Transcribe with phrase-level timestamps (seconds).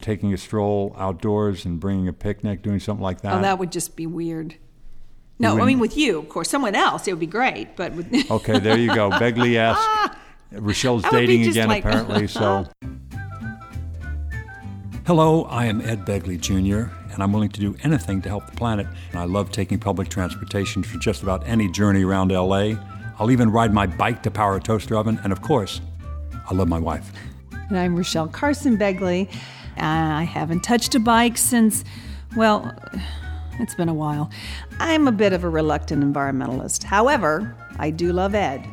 [0.00, 3.34] taking a stroll outdoors and bringing a picnic, doing something like that?
[3.38, 4.56] Oh, that would just be weird.
[5.38, 6.50] No, I mean with you, of course.
[6.50, 7.74] Someone else, it would be great.
[7.76, 9.10] But with Okay, there you go.
[9.10, 10.16] Begley esque.
[10.52, 12.26] Rachelle's That would be dating again, like- apparently.
[12.26, 12.66] So,
[15.06, 18.56] hello, I am Ed Begley Jr., and I'm willing to do anything to help the
[18.56, 18.86] planet.
[19.10, 22.74] And I love taking public transportation for just about any journey around LA.
[23.18, 25.80] I'll even ride my bike to power a toaster oven, and of course,
[26.48, 27.12] I love my wife.
[27.68, 29.28] And I'm Rachelle Carson Begley.
[29.80, 31.84] Uh, I haven't touched a bike since,
[32.36, 32.70] well,
[33.58, 34.30] it's been a while.
[34.78, 36.82] I'm a bit of a reluctant environmentalist.
[36.82, 38.66] However, I do love Ed.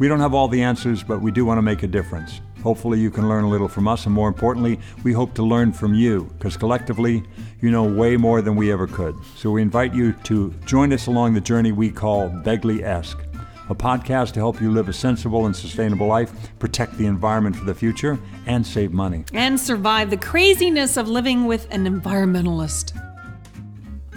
[0.00, 2.40] We don't have all the answers, but we do want to make a difference.
[2.62, 5.72] Hopefully, you can learn a little from us, and more importantly, we hope to learn
[5.72, 7.22] from you, because collectively,
[7.60, 9.14] you know way more than we ever could.
[9.36, 13.18] So we invite you to join us along the journey we call Begley esque,
[13.68, 17.64] a podcast to help you live a sensible and sustainable life, protect the environment for
[17.64, 19.24] the future, and save money.
[19.32, 22.92] And survive the craziness of living with an environmentalist.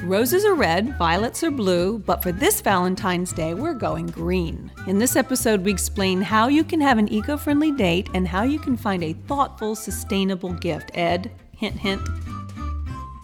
[0.04, 4.72] Roses are red, violets are blue, but for this Valentine's Day, we're going green.
[4.88, 8.44] In this episode, we explain how you can have an eco friendly date and how
[8.44, 10.92] you can find a thoughtful, sustainable gift.
[10.94, 12.02] Ed, hint, hint.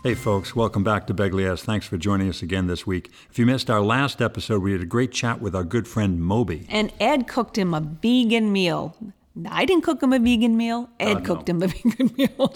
[0.06, 1.66] Hey, folks, welcome back to esque.
[1.66, 3.10] Thanks for joining us again this week.
[3.32, 6.22] If you missed our last episode, we had a great chat with our good friend
[6.22, 6.68] Moby.
[6.70, 8.96] And Ed cooked him a vegan meal.
[9.50, 10.90] I didn't cook him a vegan meal.
[11.00, 11.20] Ed no.
[11.22, 12.54] cooked him a vegan meal.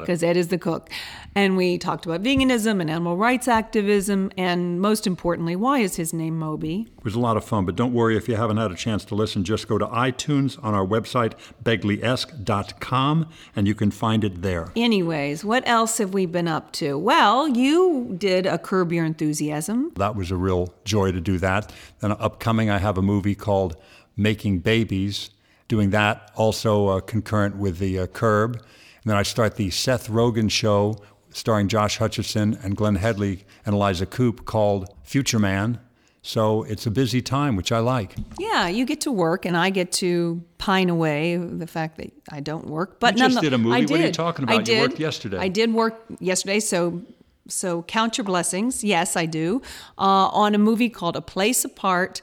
[0.00, 0.88] Because Ed is the cook.
[1.34, 4.30] And we talked about veganism and animal rights activism.
[4.38, 6.88] And most importantly, why is his name Moby?
[6.96, 9.04] It was a lot of fun, but don't worry if you haven't had a chance
[9.06, 9.44] to listen.
[9.44, 14.72] Just go to iTunes on our website, begleyesque.com, and you can find it there.
[14.74, 16.96] Anyways, what else have we been up to?
[16.98, 19.92] Well, you did a Curb Your Enthusiasm.
[19.96, 21.72] That was a real joy to do that.
[22.00, 23.76] Then upcoming, I have a movie called
[24.16, 25.30] Making Babies,
[25.68, 28.54] doing that also uh, concurrent with the uh, Curb.
[28.56, 30.96] And then I start the Seth Rogen show
[31.30, 35.78] starring Josh Hutcherson and Glenne Headly and Eliza Coupe called Future Man.
[36.24, 38.14] So it's a busy time, which I like.
[38.38, 42.38] Yeah, you get to work, and I get to pine away the fact that I
[42.38, 43.00] don't work.
[43.00, 43.74] But You just did a movie.
[43.74, 44.14] I What are you did.
[44.14, 44.68] talking I about?
[44.68, 44.80] You did.
[44.82, 45.38] worked yesterday.
[45.38, 47.02] I did work yesterday, so
[47.48, 48.84] so count your blessings.
[48.84, 49.62] Yes, I do.
[49.98, 52.22] Uh, on a movie called A Place Apart.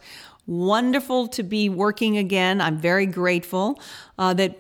[0.50, 2.60] Wonderful to be working again.
[2.60, 3.80] I'm very grateful
[4.18, 4.58] uh, that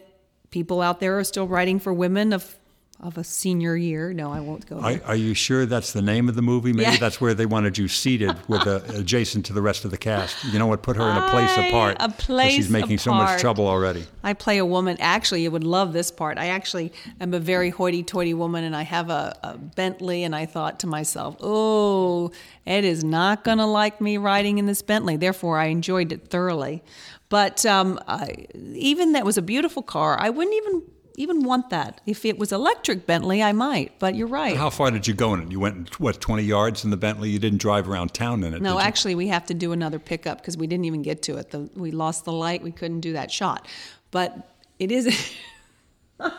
[0.52, 2.59] people out there are still writing for women of
[3.02, 4.12] of a senior year.
[4.14, 4.82] No, I won't go.
[4.82, 5.02] there.
[5.02, 6.74] Are, are you sure that's the name of the movie?
[6.74, 6.98] Maybe Yeah.
[6.98, 10.44] that's where they wanted you seated with uh, adjacent to the rest of the cast.
[10.52, 10.82] You know what?
[10.84, 11.98] Put her in a place I- apart.
[12.02, 14.06] A place She's making so much trouble already.
[14.22, 14.98] I play a woman.
[15.00, 16.38] Actually, you would love this part.
[16.38, 20.24] I actually am a very hoity-toity woman, and I have a, a Bentley.
[20.26, 22.32] And I thought to myself, "Oh,
[22.68, 26.28] Ed is not going to like me riding in this Bentley." Therefore, I enjoyed it
[26.30, 26.84] thoroughly.
[27.30, 30.18] But um, I, even that was a beautiful car.
[30.20, 30.82] I wouldn't even
[31.20, 32.00] even want that.
[32.06, 34.00] If it was electric Bentley, I might.
[34.00, 34.56] But you're right.
[34.56, 35.52] How far did you go in it?
[35.52, 37.30] You went, what, 20 yards in the Bentley?
[37.30, 40.40] You didn't drive around town in it, No, actually, we have to do another pickup
[40.40, 41.52] because we didn't even get to it.
[41.52, 42.64] The, we lost the light.
[42.64, 43.68] We couldn't do that shot.
[44.12, 45.36] But it is.
[46.22, 46.32] I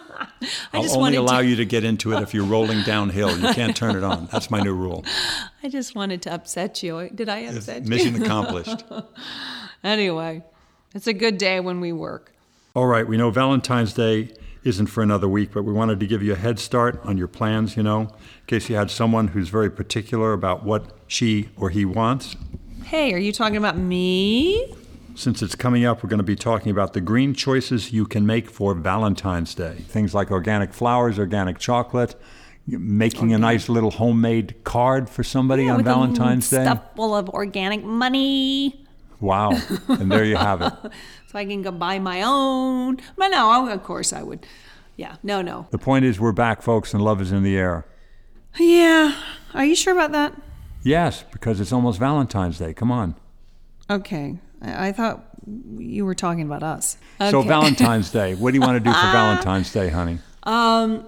[0.72, 3.38] I'll just only allow to, you to get into it if you're rolling downhill.
[3.38, 4.28] You can't turn it on.
[4.32, 5.04] That's my new rule.
[5.62, 7.10] I just wanted to upset you.
[7.14, 7.88] Did I upset you?
[7.90, 8.82] Mission accomplished.
[9.84, 10.42] Anyway,
[10.94, 12.32] it's a good day when we work.
[12.74, 14.30] All right, we know Valentine's Day
[14.64, 17.28] isn't for another week, but we wanted to give you a head start on your
[17.28, 21.70] plans, you know, in case you had someone who's very particular about what she or
[21.70, 22.36] he wants.
[22.84, 24.74] Hey, are you talking about me?
[25.14, 28.26] Since it's coming up, we're going to be talking about the green choices you can
[28.26, 29.76] make for Valentine's Day.
[29.88, 32.14] Things like organic flowers, organic chocolate,
[32.66, 36.62] making a nice little homemade card for somebody on With a Valentine's Day.
[36.62, 38.86] Stuff full of organic money.
[39.20, 39.52] Wow.
[39.88, 40.72] And there you have it.
[41.30, 42.96] So I can go buy my own.
[43.16, 44.44] But no, I- of course I would.
[44.96, 45.68] Yeah, no, no.
[45.70, 47.86] The point is, we're back, folks, and love is in the air.
[48.58, 49.14] Yeah.
[49.54, 50.34] Are you sure about that?
[50.82, 52.74] Yes, because it's almost Valentine's Day.
[52.74, 53.14] Come on.
[53.88, 54.38] Okay.
[54.60, 55.24] I, I thought
[55.78, 56.96] you were talking about us.
[57.30, 58.34] So, Valentine's Day.
[58.34, 60.18] What do you want to do for Valentine's Day, honey?
[60.42, 61.04] Um,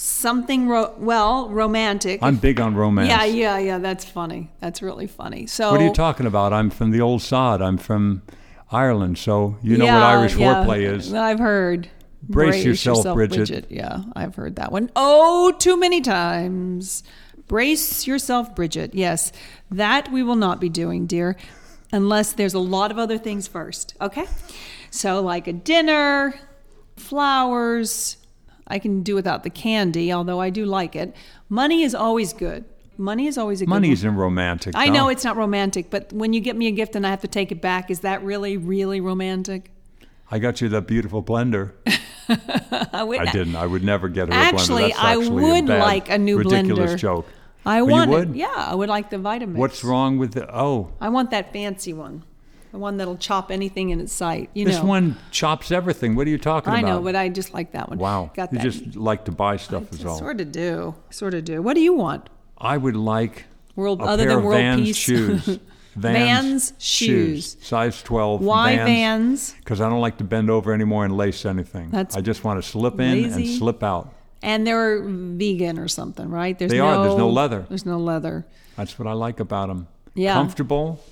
[0.00, 2.20] something ro- well romantic.
[2.22, 3.08] I'm big on romance.
[3.08, 3.78] yeah, yeah, yeah.
[3.78, 4.50] That's funny.
[4.60, 5.46] That's really funny.
[5.46, 6.52] So What are you talking about?
[6.52, 7.60] I'm from the old sod.
[7.60, 8.22] I'm from
[8.72, 10.64] Ireland, so you know what Irish yeah.
[10.64, 11.12] foreplay is.
[11.12, 11.88] I've heard.
[12.22, 13.66] Brace yourself, Bridget.
[13.70, 14.90] Yeah, I've heard that one.
[14.94, 17.02] Oh, too many times.
[17.48, 18.94] Brace yourself, Bridget.
[18.94, 19.32] Yes,
[19.70, 21.36] that we will not be doing, dear,
[21.92, 23.94] unless there's a lot of other things first.
[24.00, 24.26] Okay?
[24.90, 26.34] So, like a dinner,
[26.96, 28.18] flowers.
[28.70, 31.14] I can do without the candy, although I do like it.
[31.48, 32.64] Money is always good.
[32.96, 33.92] Money is always a good Money one.
[33.94, 34.74] isn't romantic.
[34.76, 34.92] I no.
[34.94, 37.28] know it's not romantic, but when you get me a gift and I have to
[37.28, 39.70] take it back, is that really, really romantic?
[40.30, 41.72] I got you that beautiful blender.
[42.92, 43.56] I, would, I didn't.
[43.56, 44.96] I would never get her Actually, a blender.
[44.96, 46.98] That's I would a bad, like a new ridiculous blender.
[46.98, 47.26] joke.
[47.66, 48.34] I Oh, want it.
[48.36, 49.54] Yeah, I would like the Vitamix.
[49.56, 50.54] What's wrong with the?
[50.54, 52.24] Oh, I want that fancy one,
[52.70, 54.50] the one that'll chop anything in its sight.
[54.54, 54.84] You this know.
[54.84, 56.14] one chops everything.
[56.14, 56.88] What are you talking I about?
[56.88, 57.98] I know, but I just like that one.
[57.98, 58.64] wow, got you that.
[58.64, 60.18] just like to buy stuff is all.
[60.18, 61.62] Sort of do, sort of do.
[61.62, 62.28] What do you want?
[62.58, 63.44] I would like
[63.76, 64.96] World a other pair than of world Vans peace.
[64.96, 65.58] shoes.
[65.96, 67.56] Vans shoes.
[67.60, 68.40] size twelve.
[68.40, 68.88] Why Vans?
[68.88, 69.54] Vans?
[69.58, 71.90] Because I don't like to bend over anymore and lace anything.
[71.90, 74.14] That's I just want to slip in and slip out.
[74.42, 76.58] And they're vegan or something, right?
[76.58, 77.04] There's They no, are.
[77.04, 77.66] There's no leather.
[77.68, 78.46] There's no leather.
[78.76, 79.88] That's what I like about them.
[80.14, 80.34] Yeah.
[80.34, 81.02] Comfortable.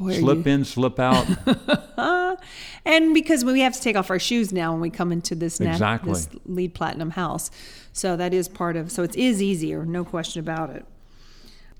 [0.00, 1.26] Boy, Slip you- in, slip out.
[2.86, 5.60] And because we have to take off our shoes now when we come into this
[5.60, 6.12] nat- Exactly.
[6.12, 7.50] this LEED platinum house,
[7.92, 8.90] so that is part of.
[8.90, 10.86] So it is easier, no question about it.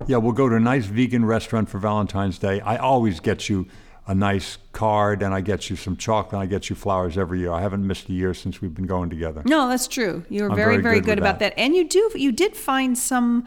[0.05, 2.61] yeah, we'll go to a nice vegan restaurant for Valentine's Day.
[2.61, 3.67] I always get you
[4.07, 7.39] a nice card, and I get you some chocolate, and I get you flowers every
[7.39, 7.51] year.
[7.51, 9.41] I haven't missed a year since we've been going together.
[9.45, 10.23] No, that's true.
[10.29, 11.53] You're very, very very good good, about that.
[11.57, 13.45] And you do, you did find some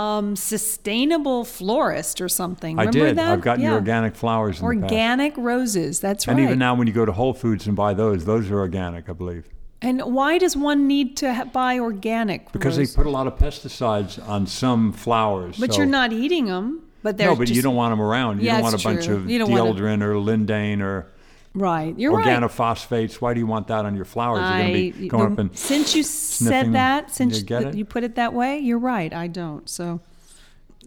[0.00, 2.78] um, sustainable florist or something.
[2.78, 3.16] I Remember did.
[3.18, 3.32] That?
[3.32, 3.74] I've gotten Yeah.
[3.74, 4.92] organic flowers in the past.
[4.92, 6.00] Organic roses.
[6.00, 6.32] That's right.
[6.36, 9.08] And even now, when you go to Whole Foods and buy those, those are organic,
[9.08, 9.48] I believe.
[9.82, 12.52] And why does one need to ha- buy organic?
[12.52, 12.94] Because rose?
[12.94, 15.56] they put a lot of pesticides on some flowers.
[15.58, 16.82] But so- you're not eating them.
[17.02, 18.40] But they're No, but you don't want them around.
[18.40, 21.06] You Yeah, don't want a it's bunch of don't wanna- deodorant or lindane or
[21.54, 21.98] right.
[21.98, 22.26] You're right.
[22.26, 23.14] organophosphates.
[23.20, 24.40] Why do you want that on your flowers?
[24.40, 27.74] You're going to be going up and since you said that, since You get th-
[27.74, 27.78] it?
[27.78, 29.12] you put it that way, you're right.
[29.12, 29.68] I don't.
[29.68, 30.00] So,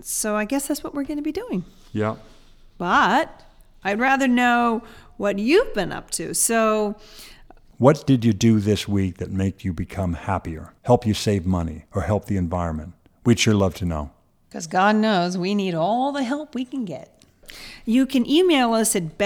[0.02, 1.64] so I guess that's what we're going to be doing.
[1.92, 2.16] yeah.
[2.78, 3.44] But
[3.84, 4.82] I'd rather know
[5.18, 6.34] what you've been up to.
[6.34, 6.96] So,
[7.78, 11.86] What did you do this week that made you become happier, help you save money,
[11.94, 12.94] or help the environment?
[13.26, 14.12] We'd sure love to know.
[14.50, 17.24] because God knows we need all the help we can get.
[17.86, 19.18] You can email us at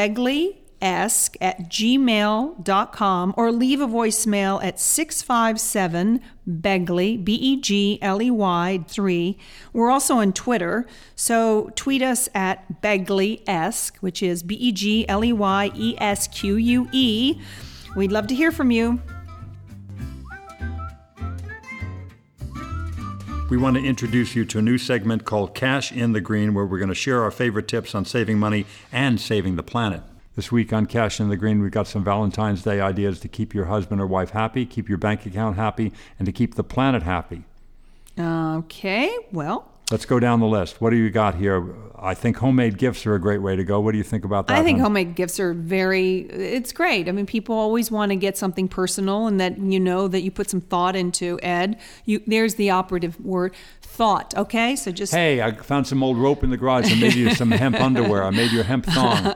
[0.80, 8.32] begley.esque at gmail.com or leave a voicemail at 657 Begley, B E G L E
[8.32, 9.38] Y 3.
[9.74, 15.24] We're also on Twitter, so tweet us at Begley-esque, which is B E G L
[15.24, 17.40] E Y E S Q U E.
[17.96, 19.02] We'd love to hear from you.
[23.50, 26.66] We want to introduce you to a new segment called Cash in the Green, where
[26.66, 30.02] we're going to share our favorite tips on saving money and saving the planet.
[30.38, 33.56] This week on Cash in the Green, we've got some Valentine's Day ideas to keep
[33.56, 37.02] your husband or wife happy, keep your bank account happy, and to keep the planet
[37.02, 37.46] happy.
[38.20, 40.82] Okay, well, Let's go down the list.
[40.82, 41.74] What do you got here?
[42.00, 43.80] I think homemade gifts are a great way to go.
[43.80, 44.58] What do you think about that?
[44.58, 44.84] I think hon?
[44.84, 47.08] homemade gifts are very it's great.
[47.08, 50.30] I mean people always want to get something personal and that you know that you
[50.30, 51.80] put some thought into Ed.
[52.06, 54.76] You there's the operative word thought, okay?
[54.76, 56.92] So just Hey, I found some old rope in the garage.
[56.92, 58.24] I made you some hemp underwear.
[58.26, 59.34] I made you a hemp thong,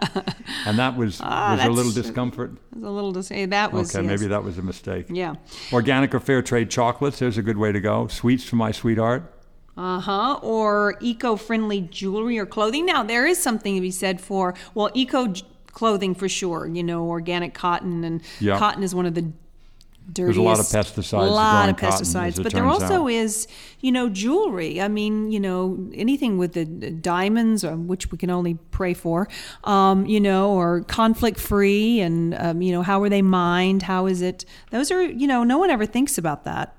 [0.68, 2.52] and that was was a Ah, little discomfort.
[2.76, 4.20] Was a little to say that was Okay, yes.
[4.20, 5.08] maybe that was a mistake.
[5.10, 5.36] Yeah.
[5.74, 7.18] Organic or fair trade chocolates.
[7.20, 8.08] There's a good way to go.
[8.08, 9.34] Sweets for my sweetheart.
[9.82, 10.40] Uh-huh.
[10.44, 12.86] Or eco-friendly jewelry or clothing.
[12.86, 16.84] Now, there is something to be said for well, eco j- clothing for sure, you
[16.84, 18.60] know, organic cotton and Yeah.
[18.60, 19.22] cotton is one of the
[20.14, 20.36] dirtiest.
[20.36, 23.12] There's a lot of pesticides A lot of pesticides, it but there also out.
[23.12, 23.48] is,
[23.80, 24.82] you know, jewelry.
[24.82, 29.28] I mean, you know, anything with the diamonds, uh, which we can only pray for,
[29.64, 33.84] um, you know, or conflict free, and um, you know, how are they mined?
[33.84, 34.44] How is it?
[34.72, 36.76] Those are, you know, no one ever thinks about that,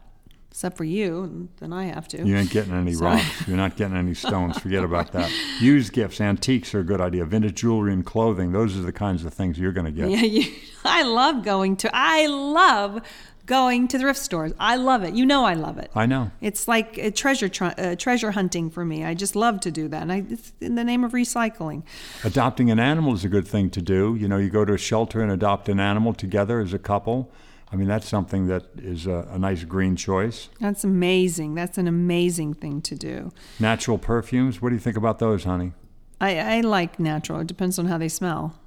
[0.53, 2.23] except for you, and then I have to.
[2.23, 3.17] You ain't getting any Sorry.
[3.17, 3.49] rocks.
[3.49, 4.59] You're not getting any stones.
[4.59, 5.33] Forget about that.
[5.63, 7.25] Used gifts, antiques are a good idea.
[7.25, 8.53] Vintage jewelry and clothing.
[8.53, 10.11] Those are the kinds of things you're going to get.
[10.11, 10.53] Yeah, you,
[10.85, 11.91] I love going to.
[11.95, 13.01] I love
[13.47, 14.53] going to thrift stores.
[14.61, 15.15] I love it.
[15.15, 15.91] You know, I love it.
[15.95, 16.31] I know.
[16.43, 19.07] It's like a treasure tr- uh, treasure hunting for me.
[19.07, 21.83] I just love to do that, and I, it's in the name of recycling.
[22.25, 24.17] Adopting an animal is a good thing to do.
[24.21, 27.33] You know, you go to a shelter and adopt an animal together as a couple.
[27.73, 30.51] I mean, that's something that is a, a nice green choice.
[30.61, 31.55] That's amazing.
[31.55, 33.33] That's an amazing thing to do.
[33.59, 34.61] Natural perfumes.
[34.61, 35.73] What do you think about those, honey?
[36.21, 37.41] I, I like natural.
[37.41, 38.59] It depends on how they smell.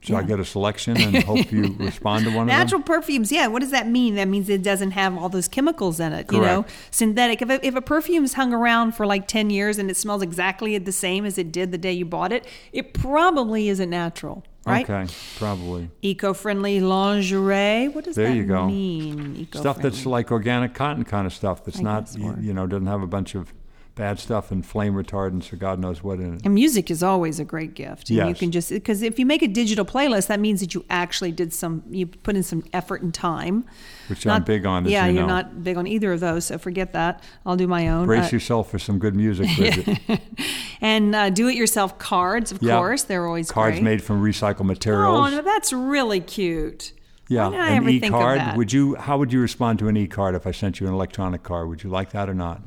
[0.00, 2.58] Should I get a selection and hope you respond to one Natural of them?
[2.58, 3.48] Natural perfumes, yeah.
[3.48, 4.14] What does that mean?
[4.14, 6.30] That means it doesn't have all those chemicals in it.
[6.30, 6.74] You know, Correct.
[6.92, 7.42] synthetic.
[7.42, 10.78] If a, if a perfume's hung around for like ten years and it smells exactly
[10.78, 14.88] the same as it did the day you bought it, it probably isn't natural, right?
[14.88, 15.90] Okay, probably.
[16.02, 17.88] Eco-friendly lingerie.
[17.88, 18.66] What does There that you go.
[18.66, 19.48] mean?
[19.54, 21.64] Stuff that's like organic cotton kind of stuff.
[21.64, 23.52] That's I not, you, you know, doesn't have a bunch of
[23.96, 26.42] bad stuff and flame retardants or God knows what in it.
[26.44, 28.10] And music is always a great gift.
[28.10, 30.84] And you can just because if you make a digital playlist, that means that you
[30.90, 33.64] actually did some you put in some effort and time.
[34.08, 35.34] Which I'm big on, as yeah, you you're know.
[35.36, 37.24] not big on either of those, so forget that.
[37.44, 38.06] I'll do my own.
[38.06, 39.98] Brace Uh, yourself for some good music, Bridget.
[40.80, 42.76] and uh, do-it-yourself cards, of Yeah.
[42.76, 43.82] course, they're always Cards great.
[43.82, 45.26] made from recycled materials.
[45.32, 46.92] Oh, no, that's really cute.
[47.28, 48.56] Yeah, Why did I an of e-card.
[48.56, 48.94] Would you?
[48.94, 51.68] How would you respond to an e-card if I sent you an electronic card?
[51.68, 52.60] Would you like that or not?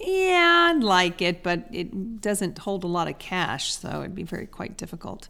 [0.00, 4.22] Yeah, I'd like it, but it doesn't hold a lot of cash, so it'd be
[4.22, 5.28] very quite difficult.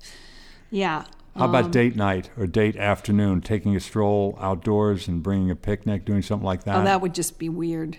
[0.71, 1.05] Yeah.
[1.37, 3.41] How about um, date night or date afternoon?
[3.41, 6.77] Taking a stroll outdoors and bringing a picnic, doing something like that.
[6.77, 7.99] Oh, that would just be weird.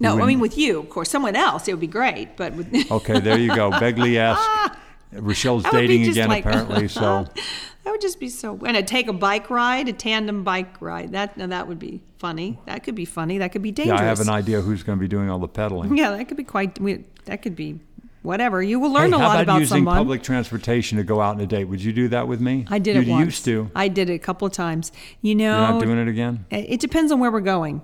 [0.00, 1.10] No, I mean with you, of course.
[1.10, 3.70] Someone else, it would be great, but with okay, there you go.
[3.70, 4.76] Begley-esque.
[5.12, 6.86] Rachelle's That would be dating again, like- apparently.
[6.88, 7.26] So
[7.84, 8.58] that would just be so.
[8.64, 11.12] And a take a bike ride, a tandem bike ride.
[11.12, 12.58] That now that would be funny.
[12.66, 13.38] That could be funny.
[13.38, 14.00] That could be dangerous.
[14.00, 14.04] yeah.
[14.06, 15.96] I have an idea who's going to be doing all the pedaling.
[15.96, 16.78] Yeah, that could be quite.
[16.80, 17.80] we- That could be
[18.22, 18.62] whatever.
[18.62, 19.96] You will learn Hey, a lot about, about using someone.
[19.96, 21.64] public transportation to go out on a date?
[21.64, 22.64] Would you do that with me?
[22.68, 23.24] I did you it once.
[23.26, 23.70] used to.
[23.74, 24.92] I did it a couple of times.
[25.22, 26.44] You know, You're not doing it again.
[26.50, 27.80] It depends on where we're going.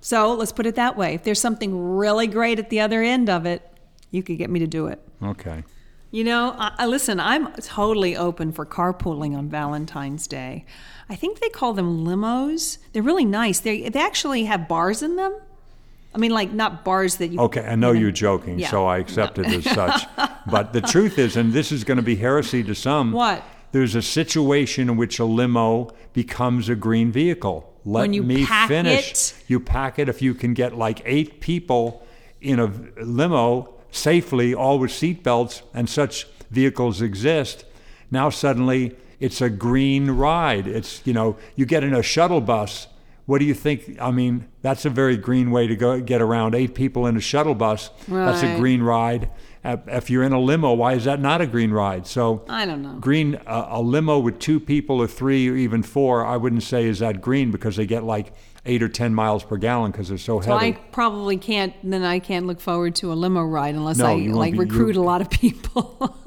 [0.00, 1.14] So let's put it that way.
[1.14, 3.68] If there's something really great at the other end of it,
[4.12, 5.00] you could get me to do it.
[5.22, 5.64] Okay.
[6.12, 7.18] You know, I, I listen.
[7.18, 10.64] I'm totally open for carpooling on Valentine's Day.
[11.08, 12.78] I think they call them limos.
[12.92, 13.60] They're really nice.
[13.60, 15.34] They they actually have bars in them.
[16.14, 17.40] I mean, like not bars that you.
[17.40, 18.70] Okay, I know you're joking, Yeah.
[18.70, 20.06] so I accept it as such.
[20.50, 23.12] But the truth is, and this is going to be heresy to some.
[23.12, 23.42] What?
[23.72, 27.70] There's a situation in which a limo becomes a green vehicle.
[27.84, 29.10] Let When you me pack finish.
[29.10, 29.34] it?
[29.46, 32.04] You pack it if you can get like eight people
[32.40, 32.72] in a
[33.02, 37.64] limo safely, all with seatbelts, and such vehicles exist.
[38.10, 40.66] Now suddenly it's a green ride.
[40.66, 42.88] It's you know you get in a shuttle bus.
[43.26, 43.96] What do you think?
[44.00, 46.54] I mean, that's a very green way to go get around.
[46.54, 47.90] Eight people in a shuttle bus.
[48.06, 49.30] That's a green ride.
[49.64, 52.06] If you're in a limo, why is that not a green ride?
[52.06, 52.98] So I don't know.
[53.00, 56.84] green uh, a limo with two people or three or even four i wouldn't say
[56.86, 58.32] is that green because they get like
[58.66, 60.50] eight or ten miles per gallon because they're so heavy.
[60.50, 61.72] So I probably can't.
[61.82, 64.96] Then I can't look forward to a limo ride unless No, I like be- recruit
[64.96, 66.16] a lot of people.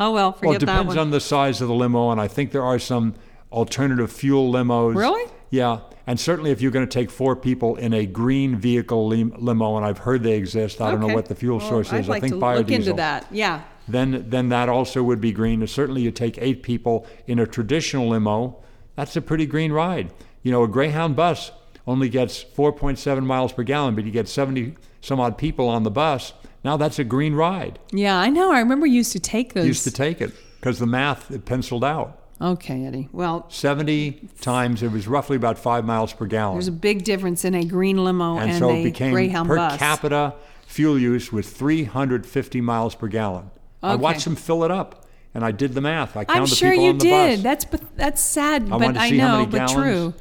[0.00, 0.42] oh well, forget that.
[0.42, 3.14] well it depends on the size of the limo and i think there are some
[3.52, 5.30] alternative fuel limos Really?
[5.50, 9.34] yeah and certainly if you're going to take four people in a green vehicle lim-
[9.38, 12.00] limo and i've heard they exist i don't know what the fuel Well, source I'd
[12.00, 13.26] is like i think to biodiesel look into that.
[13.30, 13.62] Yeah.
[13.86, 15.60] then then that also would be green.
[15.60, 18.62] And certainly, you take eight people in a traditional limo,
[18.96, 20.10] that's a pretty green ride.
[20.44, 21.50] You know, a Greyhound bus
[21.86, 25.90] only gets 4.7 miles per gallon, but you get 70 some odd people on the
[25.90, 26.32] bus.
[26.62, 27.78] Now that's a green ride.
[27.92, 28.52] Yeah, I know.
[28.52, 29.66] I remember you used to take those.
[29.66, 32.20] Used to take it because the math it penciled out.
[32.40, 33.08] okay, Eddie.
[33.12, 36.56] Well, 70 times it was roughly about five miles per gallon.
[36.56, 39.48] there's a big difference in a green limo and, and so a it became Greyhound
[39.48, 39.78] per bus.
[39.78, 40.34] capita
[40.66, 43.50] fuel use was 350 miles per gallon.
[43.82, 46.16] I watched them fill it up, and I did the math.
[46.16, 47.42] I counted I'm the sure people you on the did.
[47.42, 47.42] bus.
[47.42, 50.14] That's that's sad, I but I know, but true.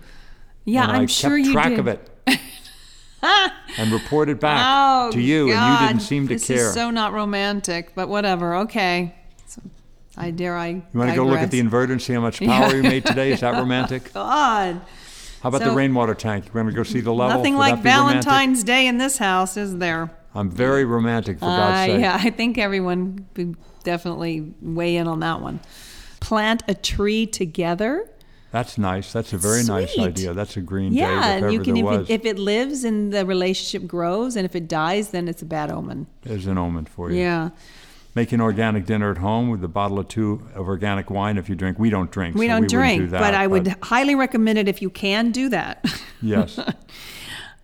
[0.66, 1.80] Yeah, and I'm I sure kept you track did.
[1.80, 2.10] of it
[3.78, 6.68] and reported back Oh, to you, and you didn't seem to this care.
[6.68, 8.56] is so not romantic, but whatever.
[8.58, 9.16] Okay.
[9.48, 9.62] So,
[10.18, 10.68] I dare I.
[10.68, 13.06] you want to go look at the inverter and see how much power you made
[13.06, 13.32] today?
[13.32, 14.14] Is that romantic?
[14.14, 14.82] God.
[15.42, 16.46] How about the rainwater tank?
[16.46, 17.36] You want to go see the level?
[17.38, 18.24] Nothing Would like be romantic?
[18.24, 20.10] Valentine's Day in this house, is there?
[20.36, 22.02] I'm very romantic, for God's Uh, sake.
[22.02, 25.60] yeah, I think everyone would definitely weigh in on that one.
[26.22, 28.10] Plant a tree together.
[28.54, 29.12] That's nice.
[29.12, 30.32] That's a very nice idea.
[30.36, 33.12] That's a green Yeah, day, if and you can if it, if it lives and
[33.12, 36.06] the relationship grows, and if it dies, then it's a bad omen.
[36.22, 37.18] There's an omen for you.
[37.18, 37.50] Yeah,
[38.14, 41.56] Making organic dinner at home with a bottle or two of organic wine if you
[41.56, 41.80] drink.
[41.80, 42.36] We don't drink.
[42.36, 44.92] we so don't we drink, do that, but I would highly recommend it if you
[44.92, 45.84] can do that.
[46.22, 46.58] Yes.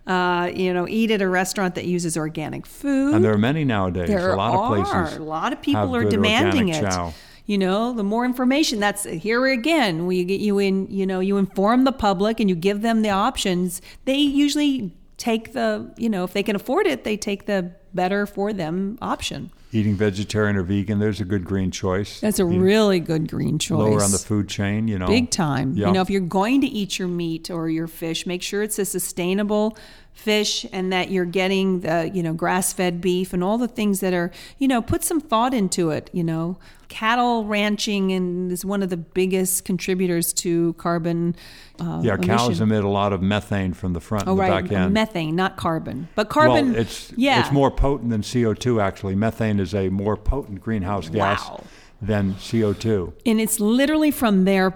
[0.06, 3.14] uh, you know, eat at a restaurant that uses organic food.
[3.14, 4.08] And there are many nowadays.
[4.08, 4.76] There a lot are.
[4.76, 5.16] of places.
[5.18, 6.82] A lot of people are good demanding it.
[6.82, 7.14] chow.
[7.50, 8.78] You know, the more information.
[8.78, 10.06] That's here again.
[10.06, 10.86] We get you in.
[10.88, 13.82] You know, you inform the public and you give them the options.
[14.04, 15.92] They usually take the.
[15.98, 19.50] You know, if they can afford it, they take the better for them option.
[19.72, 22.20] Eating vegetarian or vegan, there's a good green choice.
[22.20, 23.78] That's a You- really good green choice.
[23.78, 25.08] lower on the food chain, you know.
[25.08, 25.74] Big time.
[25.74, 25.88] Yeah.
[25.88, 28.78] You know, if you're going to eat your meat or your fish, make sure it's
[28.78, 29.76] a sustainable
[30.20, 34.12] fish and that you're getting the, you know, grass-fed beef and all the things that
[34.12, 36.58] are, you know, put some thought into it, you know.
[36.88, 41.36] Cattle ranching and is one of the biggest contributors to carbon
[41.80, 42.62] uh, yeah, cows emission.
[42.64, 44.64] emit a lot of methane from the front Oh, and the right.
[44.64, 44.92] back end.
[44.92, 46.08] Methane, not carbon.
[46.16, 47.40] But carbon, well, it's yeah.
[47.40, 49.14] it's more potent than CO2 actually.
[49.14, 51.62] Methane is a more potent greenhouse gas Wow.
[52.02, 53.12] than CO2.
[53.24, 54.72] and it's literally from their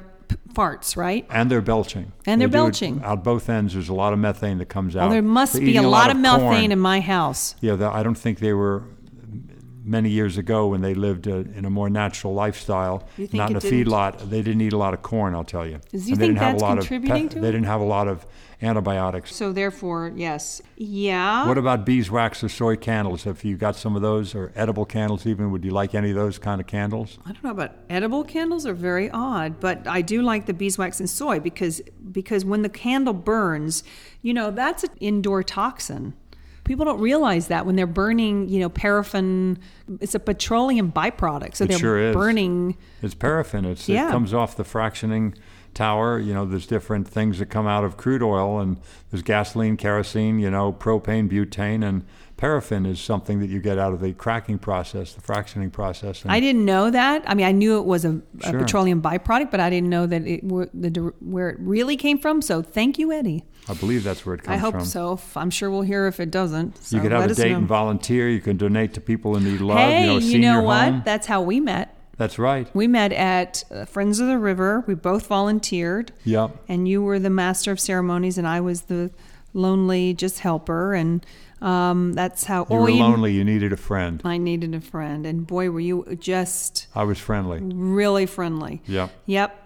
[0.53, 1.27] farts, right?
[1.31, 2.13] And they're belching.
[2.27, 3.03] And they're They do it belching.
[3.05, 5.03] Out both ends, there's a lot of methane that comes out.
[5.03, 6.43] Well, there must They're be a lot, of corn.
[6.43, 7.55] methane in my house.
[7.61, 8.85] Yeah, the, I don't think they were
[9.87, 13.59] many years ago when they lived uh, in a more natural lifestyle, not in a
[13.59, 14.31] it didn't- feedlot.
[14.31, 15.79] They didn't eat a lot of corn, I'll tell you.
[15.91, 18.09] Do you And think that's a lot contributing of to They didn't have a lot
[18.09, 18.25] of
[18.65, 19.35] antibiotics.
[19.35, 20.63] So therefore, yes.
[20.77, 21.47] Yeah.
[21.47, 23.25] What about beeswax or soy candles?
[23.25, 25.51] Have you got some of those, or edible candles even?
[25.51, 27.19] Would you like any of those kind of candles?
[27.27, 30.99] I don't know about edible candles are very odd, but I do like the beeswax
[30.99, 33.85] and soy because because when the candle burns,
[34.23, 36.15] you know, that's an indoor toxin.
[36.65, 39.59] People don't realize that when they're burning, you know, paraffin,
[40.01, 41.57] it's a petroleum byproduct.
[41.57, 42.17] So It they're sure is.
[42.17, 43.67] burning It's paraffin.
[43.67, 44.09] It's, Yeah.
[44.09, 45.35] It comes off the fractioning
[45.75, 46.19] tower.
[46.19, 48.79] You know, there's different things that come out of crude oil, and
[49.11, 52.05] there's gasoline, kerosene, you know, propane, butane, and
[52.37, 56.23] paraffin is something that you get out of the cracking process, the fractioning process.
[56.23, 57.23] And I didn't know that.
[57.27, 58.59] I mean, I knew it was a, a Sure.
[58.61, 60.91] petroleum byproduct, but I didn't know that it were the
[61.21, 62.43] where it really came from.
[62.43, 63.45] So thank you, Eddie.
[63.69, 64.55] I believe that's where it comes from.
[64.55, 64.85] I hope from.
[64.85, 65.21] so.
[65.37, 66.77] I'm sure we'll hear if it doesn't.
[66.85, 67.59] So You could have a date know.
[67.59, 68.29] and volunteer.
[68.29, 69.79] You can donate to people in need love.
[69.79, 70.85] Hey, you know, you know what?
[70.93, 71.03] home.
[71.05, 71.97] That's how we met.
[72.17, 72.69] That's right.
[72.75, 74.85] We met at uh, Friends of the River.
[74.87, 76.13] We both volunteered.
[76.25, 76.57] Yep.
[76.69, 79.11] And you were the master of ceremonies, and I was the
[79.53, 80.95] lonely just helper.
[80.95, 81.25] And
[81.61, 82.61] um, that's how.
[82.71, 83.33] You oh, were you- lonely.
[83.33, 84.21] You needed a friend.
[84.25, 87.61] I needed a friend, and boy, were you just I was friendly.
[87.61, 88.83] really friendly.
[88.87, 89.11] Yep.
[89.27, 89.61] Yep.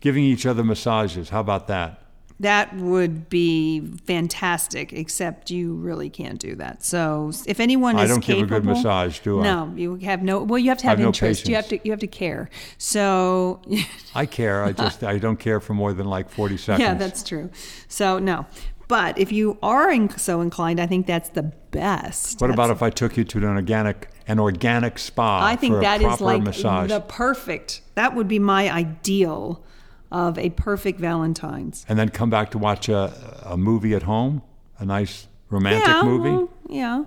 [0.00, 1.28] Giving each other massages.
[1.28, 2.01] How about that?
[2.42, 6.84] That would be fantastic, except you really can't do that.
[6.84, 9.44] So, if anyone I is I don't give a good massage, do I?
[9.44, 10.42] No, you have no.
[10.42, 11.48] Well, you have to have, have no interest.
[11.48, 11.78] You have to.
[11.84, 12.50] You have to care.
[12.78, 13.60] So,
[14.14, 14.64] I care.
[14.64, 16.80] I just I don't care for more than like 40 seconds.
[16.80, 17.48] yeah, that's true.
[17.86, 18.46] So no,
[18.88, 22.40] but if you are so inclined, I think that's the best.
[22.40, 26.02] What about if I took you to an organic an organic spa I think that
[26.02, 26.90] is like massage?
[26.90, 27.82] the perfect.
[27.94, 29.64] That would be my ideal
[30.12, 31.84] of a perfect Valentine's.
[31.88, 33.12] and then come back to watch a,
[33.44, 34.42] a movie at home,
[34.78, 36.30] a nice romantic yeah, movie.
[36.30, 37.04] well, yeah.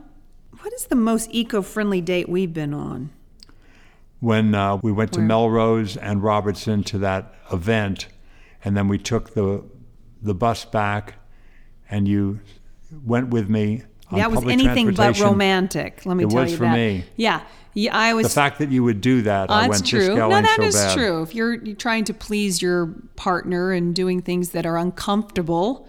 [0.62, 3.12] What is the most eco-friendly date we've been on?
[4.25, 5.27] when uh, we went to Where?
[5.27, 8.07] Melrose and Robertson to that event,
[8.63, 9.63] and then we took the
[10.21, 11.15] the bus back,
[11.89, 12.39] and you
[13.03, 13.83] went with me.
[14.09, 16.05] On that was anything but romantic.
[16.05, 16.74] Let me It tell was you for that.
[16.75, 17.05] me.
[17.15, 17.41] Yeah,
[17.75, 17.96] yeah.
[17.96, 18.25] I was.
[18.25, 20.15] The fact that you would do that, I That's went true.
[20.15, 20.96] No, that so is bad.
[20.96, 21.22] true.
[21.22, 25.88] If you're, you're trying to please your partner and doing things that are uncomfortable,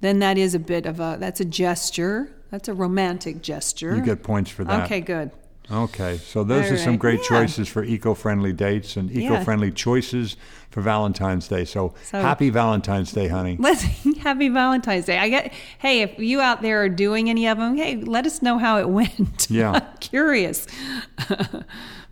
[0.00, 2.30] then that is a bit of a that's a gesture.
[2.50, 3.96] That's a romantic gesture.
[3.96, 4.84] You get points for that.
[4.84, 5.32] Okay, good.
[5.72, 7.28] Okay, so those All are some great Yeah.
[7.40, 10.36] choices for eco-friendly dates and eco-friendly choices
[10.70, 11.64] for Valentine's Day.
[11.64, 13.56] So, So- happy Valentine's Day, honey.
[13.60, 13.82] Let's
[14.18, 15.18] happy Valentine's Day.
[15.18, 15.52] I get.
[15.78, 18.78] Hey, if you out there are doing any of them, hey, let us know how
[18.78, 19.46] it went.
[19.48, 19.70] Yeah.
[19.72, 20.66] I'm curious.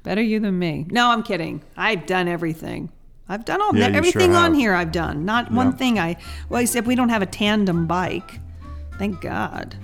[0.03, 0.87] Better you than me.
[0.91, 1.63] No, I'm kidding.
[1.77, 2.91] I've done everything.
[3.29, 4.75] I've done all Yeah, everything sure on here.
[4.75, 5.25] I've done.
[5.25, 5.99] Not one thing.
[5.99, 6.17] I
[6.49, 8.41] well, except we don't have a tandem bike.
[8.99, 9.77] Thank God.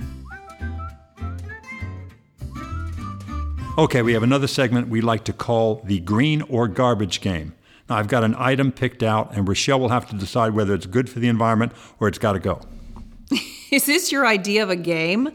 [3.79, 7.55] Okay, we have another segment we like to call the green or garbage game.
[7.89, 10.87] Now, I've got an item picked out, and Rachelle will have to decide whether it's
[10.87, 12.61] good for the environment or it's got to go.
[13.71, 15.31] Is this your idea of a game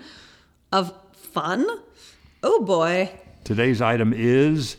[0.74, 1.66] of fun?
[2.44, 3.18] Oh boy.
[3.46, 4.76] Today's item is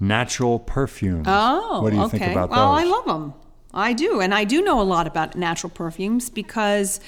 [0.00, 1.26] natural perfumes.
[1.28, 2.18] Oh, what do you okay.
[2.18, 2.82] think about well, those?
[2.82, 3.34] I love them.
[3.72, 6.98] I do, and I do know a lot about natural perfumes because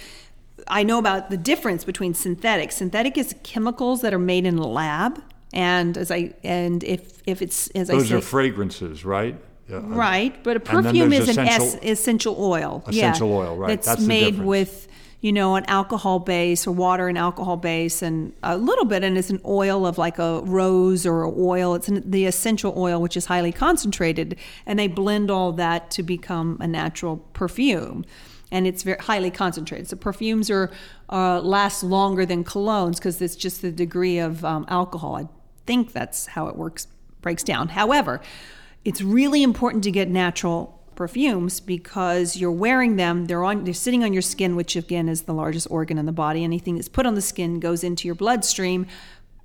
[0.69, 2.71] I know about the difference between synthetic.
[2.71, 5.21] Synthetic is chemicals that are made in a lab,
[5.55, 9.37] and as I and if if it's as I Those say, are fragrances, right?
[9.73, 12.85] Uh, right, but a perfume is an es- essential- essential oil.
[12.87, 13.69] Essential yeah, oil, right.
[13.69, 14.89] That's, That's made with
[15.23, 19.17] you know an alcohol base or water and alcohol base and a little bit, and
[19.17, 21.75] it's an oil of like a rose or a oil.
[21.77, 24.37] It's an, the essential oil, which is highly concentrated,
[24.67, 28.05] and they blend all that to become a natural perfume.
[28.51, 29.89] And it's very highly concentrated.
[29.89, 30.71] So perfumes are
[31.11, 35.17] uh, last longer than colognes because it's just the degree of um, alcohol.
[35.17, 35.29] I
[35.67, 36.87] think that's how it works
[37.21, 37.69] breaks down.
[37.69, 38.21] However,
[38.85, 43.27] it's really important to get natural perfumes because you're wearing them.
[43.27, 46.13] They're on they're sitting on your skin which again is the largest organ in the
[46.13, 46.45] body.
[46.45, 48.87] Anything that's put on the skin goes into your bloodstream.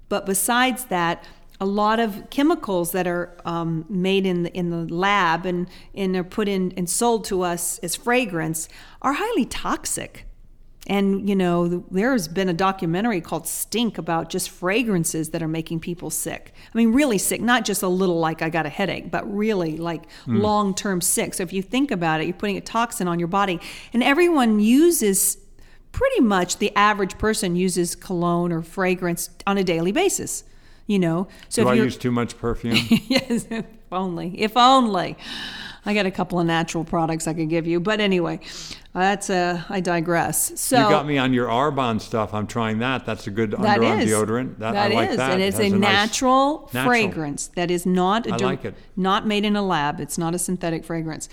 [0.09, 1.25] But besides that
[1.61, 6.15] a lot of chemicals that are um, made in the, in the lab and, and
[6.15, 8.69] are put in and sold to us as fragrance
[9.01, 10.25] are highly toxic
[10.89, 15.81] and, you know, there's been a documentary called Stink about just fragrances that are making
[15.81, 16.51] people sick.
[16.73, 19.77] I mean, really sick, not just a little like I got a headache, but really
[19.77, 20.37] like hmm.
[20.37, 21.35] long term sick.
[21.35, 23.61] So if you think about it, you're putting a toxin on your body,
[23.93, 25.37] and everyone uses
[25.91, 30.43] pretty much the average person uses cologne or fragrance on a daily basis.
[30.87, 32.75] You know, so Do if I use too much perfume?
[32.89, 34.41] yes, if only.
[34.41, 35.17] If only.
[35.85, 37.79] I got a couple of natural products I could give you.
[37.79, 38.39] But anyway,
[38.95, 39.63] Uh, that's a.
[39.69, 40.59] I digress.
[40.59, 42.33] So you got me on your Arbonne stuff.
[42.33, 43.05] I'm trying that.
[43.05, 44.09] That's a good that underarm is.
[44.09, 44.57] deodorant.
[44.57, 45.17] That, that I like is.
[45.17, 45.31] that.
[45.33, 46.85] and it's a, nice- natural, natural.
[46.85, 48.73] fragrance that is not a I like it.
[48.95, 49.99] not made in a lab.
[49.99, 51.29] It's not a synthetic fragrance.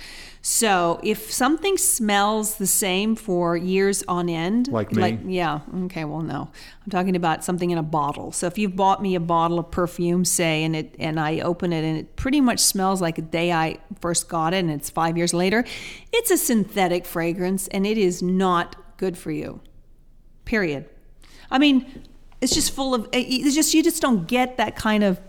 [0.48, 5.18] So if something smells the same for years on end, Like me?
[5.26, 6.48] yeah, okay, well no,
[6.84, 8.30] I'm talking about something in a bottle.
[8.30, 11.72] So if you've bought me a bottle of perfume, say, and it and I open
[11.72, 14.88] it and it pretty much smells like the day I first got it, and it's
[14.88, 15.64] five years later,
[16.12, 19.58] it's a synthetic fragrance, and it is not good for you.
[20.44, 20.88] Period.
[21.50, 22.04] I mean,
[22.40, 23.08] it's just full of.
[23.12, 25.20] It's just you just don't get that kind of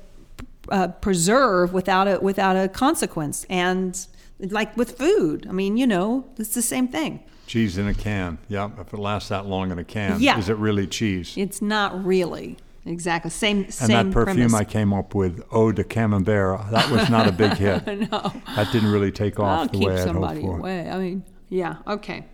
[0.69, 3.47] uh, preserve without a without a consequence.
[3.49, 3.99] And
[4.39, 7.21] like with food, I mean, you know, it's the same thing.
[7.47, 8.38] Cheese in a can.
[8.50, 10.38] Yeah, if it lasts that long in a can, Yeah.
[10.38, 11.34] is it really cheese?
[11.38, 14.54] It's not really exactly same same and that perfume premise.
[14.54, 17.86] I came up with, Eau de Camembert, that was not a big hit.
[18.12, 20.58] no, That didn't really take off I'll the way I'd hoped somebody for.
[20.60, 20.89] away.
[20.89, 22.26] I mean, yeah, okay.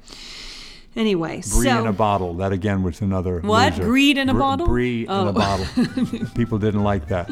[0.96, 2.36] Anyway, Brie so in a bottle.
[2.36, 3.40] That again was another.
[3.40, 3.74] What?
[3.74, 3.84] loser.
[3.84, 4.68] Greed in a Br- bottle?
[4.68, 5.28] Brie in Oh.
[5.30, 5.66] a bottle.
[6.36, 7.32] People didn't like that.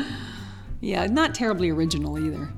[0.80, 2.50] yeah, not terribly original either.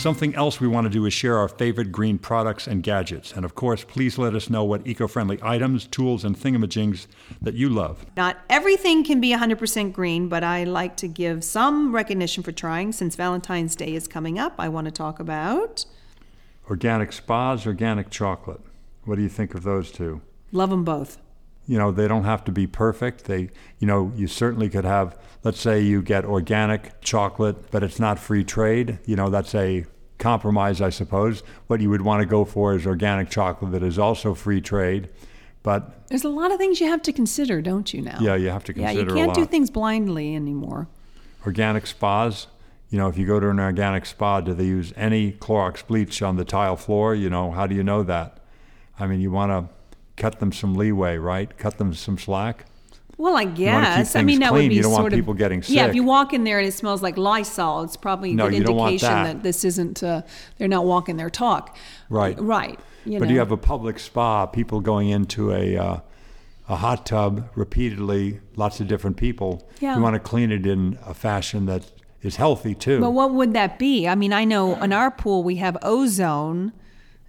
[0.00, 3.34] Something else we want to do is share our favorite green products and gadgets.
[3.34, 7.06] And of course, please let us know what eco friendly items, tools, and thingamajigs
[7.42, 8.06] that you love.
[8.16, 12.92] Not everything can be 100% green, but I like to give some recognition for trying.
[12.92, 15.84] Since Valentine's Day is coming up, I want to talk about
[16.70, 18.62] Organic spas, organic chocolate.
[19.04, 20.22] What do you think of those two?
[20.50, 21.18] love them both.
[21.70, 23.26] You know they don't have to be perfect.
[23.26, 23.42] They
[23.78, 28.18] you know you certainly could have let's say you get organic chocolate but it's not
[28.18, 29.86] free trade you know that's a
[30.18, 31.42] compromise i suppose.
[31.68, 35.08] What you would want to go for is organic chocolate that is also free trade
[35.62, 38.18] but There's a lot of things you have to consider, don't you now?
[38.20, 40.88] yeah you have to consider Yeah, you can't do things blindly anymore.
[41.46, 42.48] organic spas
[42.88, 46.20] you know if you go to an organic spa do they use any Clorox bleach
[46.20, 47.14] on the tile floor?
[47.14, 48.38] You know how do you know that?
[48.98, 49.79] I mean you want to
[50.20, 52.66] cut them some leeway right cut them some slack
[53.16, 54.16] Well, I guess.
[54.16, 54.64] I mean, that clean.
[54.64, 56.58] would be You don't want sort of people getting Yeah, if you walk in there
[56.58, 59.42] and it smells like Lysol, it's probably a No, good indication that.
[59.42, 60.02] this isn't.
[60.02, 60.22] Uh,
[60.56, 61.76] they're not walking their talk.
[62.08, 62.36] Right.
[62.40, 62.78] Right.
[63.04, 63.32] You but know.
[63.34, 66.00] you have a public spa, people going into a uh,
[66.68, 69.68] a hot tub repeatedly, lots of different people.
[69.80, 69.96] Yeah.
[69.96, 71.82] You want to clean it in a fashion that
[72.22, 73.00] is healthy too.
[73.00, 74.08] But what would that be?
[74.08, 76.72] I mean, I know in our pool we have ozone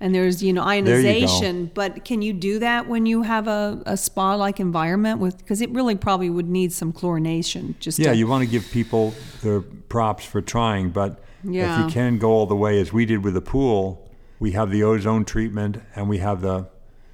[0.02, 3.82] and there's, you know, you ionization, but can you do that when you have a,
[3.86, 8.12] a spa like environment with because it really probably would need some chlorination just yeah,
[8.12, 12.32] to, you want to give people their props for trying, but if you can go
[12.32, 14.10] all the way as we did with the pool,
[14.40, 16.68] we have the ozone treatment and we have the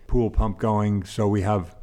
[0.07, 1.75] pool pump going, so we have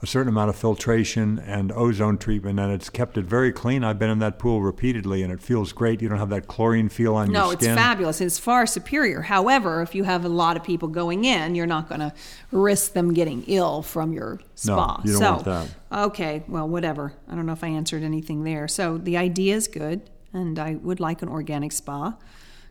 [0.00, 3.82] a certain amount of filtration and ozone treatment, and it's kept it very clean.
[3.82, 6.00] I've been in that pool repeatedly, and it feels great.
[6.00, 7.66] You don't have that chlorine feel on No, your skin.
[7.66, 8.20] No, it's fabulous.
[8.20, 9.22] It's far superior.
[9.22, 12.12] However, if you have a lot of people going in, you're not going to
[12.52, 14.98] risk them getting ill from your spa.
[14.98, 15.68] No, you don't so, want that.
[16.06, 17.14] Okay, well, whatever.
[17.28, 18.68] I don't know if I answered anything there.
[18.68, 22.16] So the idea is good, and I would like an organic spa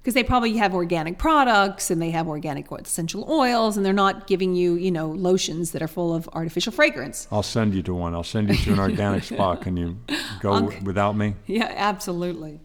[0.07, 4.25] because they probably have organic products and they have organic essential oils, and they're not
[4.25, 7.27] giving you, you know, lotions that are full of artificial fragrance.
[7.29, 8.13] I'll send you to one.
[8.15, 9.57] I'll send you to an organic spa.
[9.57, 9.97] Can you
[10.39, 10.79] go Okay.
[10.79, 11.35] without me?
[11.45, 12.61] Yeah, absolutely.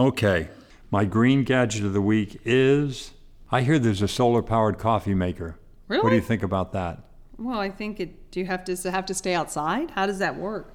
[0.00, 0.48] Okay.
[0.90, 3.12] My green gadget of the week is
[3.52, 5.60] I hear there's a solar powered coffee maker.
[5.86, 6.02] Really?
[6.02, 7.04] What do you think about that?
[7.38, 8.32] Well, I think it.
[8.32, 9.92] Do you have to have to stay outside?
[9.92, 10.74] How does that work?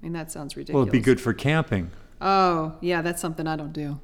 [0.00, 0.74] I mean, that sounds ridiculous.
[0.74, 1.90] Well, it'd be good for camping.
[2.18, 4.00] Oh, yeah, that's something I don't do.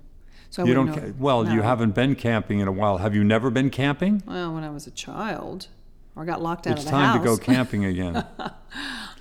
[0.50, 0.86] So I You don't.
[0.86, 1.14] know.
[1.18, 2.98] well, you haven't been camping in a while.
[2.98, 4.22] Have you never been camping?
[4.26, 5.68] Well, when I was a child,
[6.14, 7.16] or got locked out It's of the house.
[7.16, 8.24] It's time to go camping again.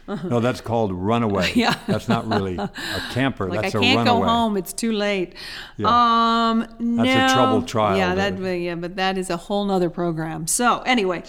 [0.29, 1.51] no, that's called runaway.
[1.55, 1.75] Yeah.
[1.88, 2.69] That's not really a
[3.11, 3.49] camper.
[3.49, 3.91] like that's I a runaway.
[3.91, 5.33] I can't go home; it's too late.
[5.77, 5.88] Yeah.
[5.88, 7.03] Um, no.
[7.03, 8.38] That's a troubled child, Yeah, that.
[8.59, 10.47] Yeah, but that is a whole nother program.
[10.47, 11.23] So anyway,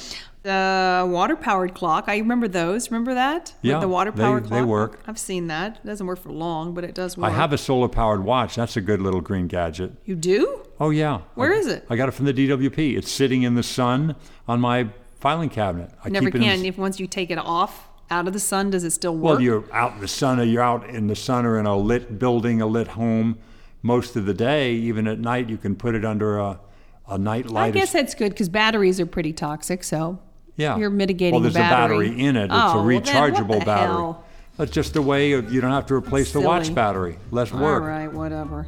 [0.47, 2.05] the water-powered clock.
[2.07, 2.91] I remember those.
[2.91, 3.53] Remember that?
[3.63, 4.61] With Yeah, the water-powered they- clock.
[4.61, 5.01] they work.
[5.07, 5.81] I've seen that.
[5.83, 7.27] It doesn't work for long, but it does work.
[7.27, 8.55] I have a solar powered watch.
[8.57, 9.93] That's a good little green gadget.
[10.05, 10.61] You do?
[10.81, 11.21] Oh yeah.
[11.35, 11.85] Where I, is it?
[11.91, 12.97] I got it from the DWP.
[12.97, 14.15] It's sitting in the sun
[14.47, 15.91] on my filing cabinet.
[16.05, 16.63] I Never keep it in can.
[16.63, 19.25] the- If once you take it off out of the sun, does it still work?
[19.25, 21.77] Well, you're out in the sun, or you're out in the sun, or in a
[21.77, 23.39] lit building, a lit home,
[23.83, 24.73] most of the day.
[24.75, 26.61] Even at night, you can put it under a,
[27.09, 27.69] a night light.
[27.69, 29.83] I guess that's good because batteries are pretty toxic.
[29.83, 30.21] So
[30.57, 32.07] yeah, you're mitigating Well, there's battery.
[32.09, 32.45] a battery in it.
[32.45, 33.87] It's Oh, a well, then what rechargeable the battery.
[33.97, 34.25] hell?
[34.57, 37.19] That's just a way of you don't have to replace the watch battery.
[37.31, 37.83] Less work.
[37.83, 38.67] All right, whatever.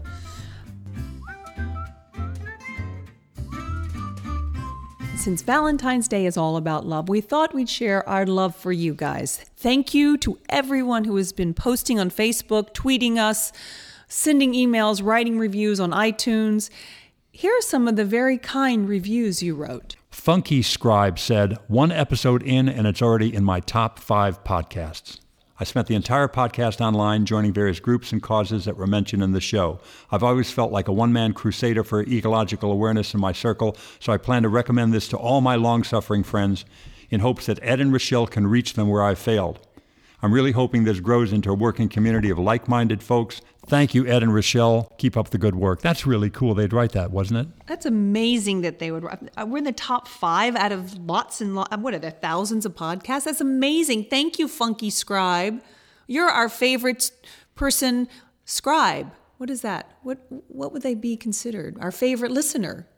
[5.16, 8.94] Since Valentine's Day is all about love, we thought we'd share our love for you
[8.94, 9.38] guys.
[9.56, 13.52] Thank you to everyone who has been posting on Facebook, tweeting us,
[14.06, 16.70] sending emails, writing reviews on iTunes.
[17.32, 19.96] Here are some of the very kind reviews you wrote.
[20.18, 25.20] Funky Scribe said, One episode in, and it's already in my top five podcasts.
[25.60, 29.30] I spent the entire podcast online joining various groups and causes that were mentioned in
[29.30, 29.80] the show.
[30.10, 34.12] I've always felt like a one man crusader for ecological awareness in my circle, so
[34.12, 36.64] I plan to recommend this to all my long suffering friends
[37.10, 39.67] in hopes that Ed and Rachelle can reach them where I've failed.
[40.20, 43.40] I'm really hoping this grows into a working community of like minded folks.
[43.66, 44.88] Thank you, Ed and Rachelle.
[44.98, 45.80] Keep up the good work.
[45.80, 46.54] That's really cool.
[46.54, 47.66] They'd write that, wasn't it?
[47.66, 49.04] That's amazing that they would.
[49.04, 51.76] We're in the top five out of lots and lots.
[51.76, 52.10] What are there?
[52.10, 53.24] Thousands of podcasts.
[53.24, 54.06] That's amazing.
[54.10, 55.62] Thank you, Funky Scribe.
[56.06, 57.10] You're our favorite
[57.54, 58.08] person.
[58.44, 59.12] Scribe.
[59.36, 59.92] What is that?
[60.02, 61.76] What What would they be considered?
[61.80, 62.88] Our favorite listener.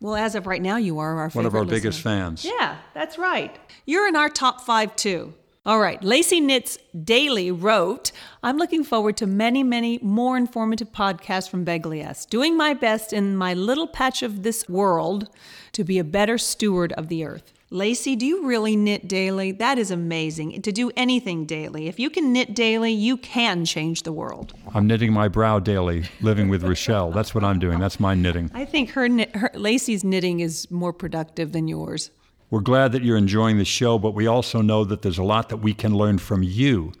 [0.00, 1.76] Well, as of right now, you are our one of our listener.
[1.76, 2.44] biggest fans.
[2.44, 3.58] Yeah, that's right.
[3.86, 5.34] You're in our top five too.
[5.66, 11.50] All right, Lacey Knits Daily wrote, I'm looking forward to many, many more informative podcasts
[11.50, 15.28] from Begleyesque, doing my best in my little patch of this world
[15.72, 17.52] to be a better steward of the earth.
[17.70, 19.50] Lacey, do you really knit daily?
[19.50, 20.62] That is amazing.
[20.62, 21.88] To do anything daily.
[21.88, 24.52] If you can knit daily, you can change the world.
[24.72, 27.12] I'm knitting my brow daily, living with Rachelle.
[27.12, 27.80] That's what I'm doing.
[27.80, 28.52] That's my knitting.
[28.54, 32.12] I think her, her Lacey's knitting is more productive than yours.
[32.48, 35.48] We're glad that you're enjoying the show, but we also know that there's a lot
[35.48, 36.92] that we can learn from you.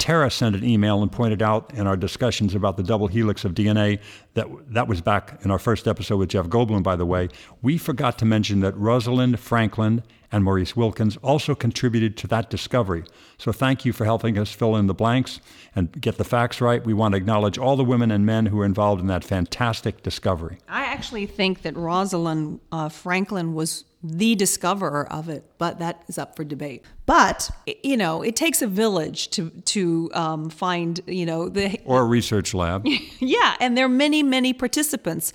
[0.00, 3.52] Tara sent an email and pointed out in our discussions about the double helix of
[3.52, 4.00] DNA
[4.34, 7.28] that that was back in our first episode with Jeff Goldblum, by the way.
[7.60, 13.04] We forgot to mention that Rosalind Franklin and Maurice Wilkins also contributed to that discovery.
[13.36, 15.40] So thank you for helping us fill in the blanks
[15.76, 16.84] and get the facts right.
[16.84, 20.02] We want to acknowledge all the women and men who were involved in that fantastic
[20.02, 20.58] discovery.
[20.68, 26.16] I actually think that Rosalind uh, Franklin was the discoverer of it, but that is
[26.16, 26.84] up for debate.
[27.06, 27.50] But
[27.82, 32.04] you know, it takes a village to to um, find you know the or a
[32.04, 32.86] research lab.
[33.18, 35.32] yeah, and there are many many participants.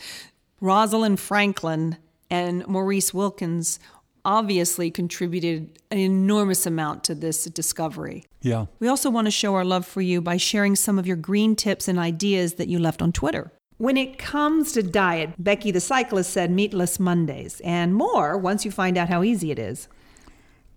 [0.61, 1.97] Rosalind Franklin
[2.29, 3.79] and Maurice Wilkins
[4.23, 8.25] obviously contributed an enormous amount to this discovery.
[8.41, 8.65] Yeah.
[8.79, 11.55] We also want to show our love for you by sharing some of your green
[11.55, 13.51] tips and ideas that you left on Twitter.
[13.77, 18.71] When it comes to diet, Becky the cyclist said meatless Mondays and more once you
[18.71, 19.89] find out how easy it is.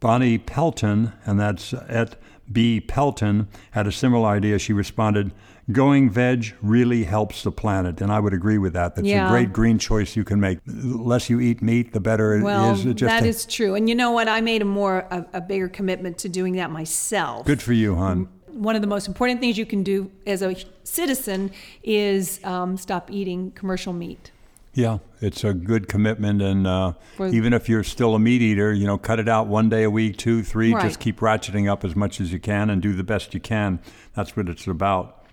[0.00, 2.16] Bonnie Pelton, and that's at
[2.50, 2.80] B.
[2.80, 4.58] Pelton, had a similar idea.
[4.58, 5.32] She responded,
[5.70, 8.00] Going veg really helps the planet.
[8.00, 8.96] And I would agree with that.
[8.96, 9.26] That's yeah.
[9.26, 10.58] a great green choice you can make.
[10.64, 12.86] The less you eat meat, the better it well, is.
[12.86, 13.74] It that is true.
[13.74, 14.28] And you know what?
[14.28, 17.46] I made a more, a, a bigger commitment to doing that myself.
[17.46, 20.54] Good for you, hon one of the most important things you can do as a
[20.88, 21.50] citizen
[21.82, 24.30] is um, stop eating commercial meat.
[24.74, 28.86] Yeah, it's a good commitment, and uh, even if you're still a meat eater, you
[28.86, 30.72] know, cut it out one day a week, two, three.
[30.72, 30.84] Right.
[30.84, 33.80] Just keep ratcheting up as much as you can, and do the best you can.
[34.14, 35.24] That's what it's about.